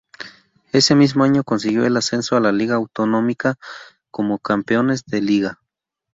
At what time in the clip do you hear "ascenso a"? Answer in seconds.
1.95-2.39